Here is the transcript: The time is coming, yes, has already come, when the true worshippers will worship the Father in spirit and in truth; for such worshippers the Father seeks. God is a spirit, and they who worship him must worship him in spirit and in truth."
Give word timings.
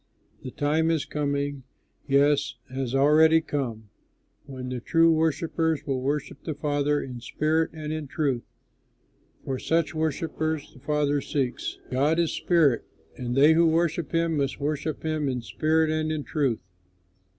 The 0.41 0.49
time 0.49 0.89
is 0.89 1.05
coming, 1.05 1.61
yes, 2.07 2.55
has 2.71 2.95
already 2.95 3.39
come, 3.39 3.91
when 4.47 4.69
the 4.69 4.79
true 4.79 5.11
worshippers 5.11 5.85
will 5.85 6.01
worship 6.01 6.43
the 6.43 6.55
Father 6.55 6.99
in 6.99 7.19
spirit 7.19 7.69
and 7.71 7.93
in 7.93 8.07
truth; 8.07 8.41
for 9.45 9.59
such 9.59 9.93
worshippers 9.93 10.73
the 10.73 10.79
Father 10.79 11.21
seeks. 11.21 11.77
God 11.91 12.17
is 12.17 12.31
a 12.31 12.41
spirit, 12.41 12.83
and 13.15 13.35
they 13.37 13.53
who 13.53 13.67
worship 13.67 14.11
him 14.11 14.37
must 14.37 14.59
worship 14.59 15.03
him 15.03 15.29
in 15.29 15.43
spirit 15.43 15.91
and 15.91 16.11
in 16.11 16.23
truth." 16.23 16.57